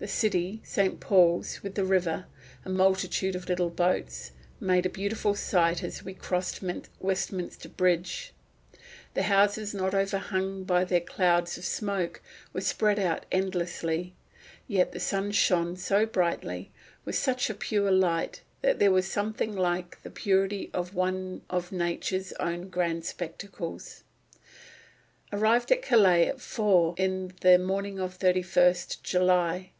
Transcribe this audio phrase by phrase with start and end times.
[0.00, 1.00] The City, St.
[1.00, 2.26] Paul's, with the river,
[2.62, 6.62] a multitude of little boats, made a beautiful sight as we crossed
[7.00, 8.34] Westminster Bridge;
[9.14, 12.20] the houses not overhung by their clouds of smoke,
[12.52, 14.14] were spread out endlessly;
[14.68, 16.70] yet the sun shone so brightly,
[17.06, 21.72] with such a pure light, that there was something like the purity of one of
[21.72, 24.02] Nature's own grand spectacles.
[25.32, 29.70] Arrived at Calais at four in the morning of 31st July.